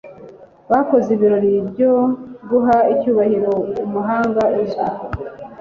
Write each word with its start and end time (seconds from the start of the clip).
Bakoze 0.71 1.07
ibirori 1.15 1.53
byo 1.69 1.93
guha 2.49 2.77
icyubahiro 2.93 3.53
umuhanga 3.83 4.41
uzwi. 4.61 4.85